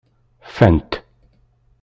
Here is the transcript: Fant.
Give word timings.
Fant. 0.55 0.97